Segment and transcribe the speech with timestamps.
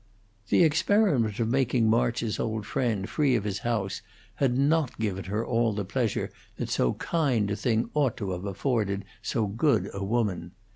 [0.49, 4.01] The experiment of making March's old friend free of his house
[4.37, 8.45] had not given her all the pleasure that so kind a thing ought to have
[8.45, 10.53] afforded so good a woman.